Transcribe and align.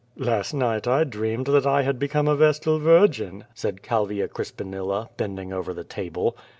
"Last 0.17 0.51
night 0.51 0.87
I 0.87 1.03
dreamed 1.03 1.45
that 1.45 1.67
I 1.67 1.83
had 1.83 1.99
become 1.99 2.27
a 2.27 2.35
vestal 2.35 2.79
virgin," 2.79 3.45
said 3.53 3.83
Calvia 3.83 4.27
Crispinilla, 4.27 5.09
bending 5.15 5.53
over 5.53 5.75
the 5.75 5.83
table. 5.83 6.35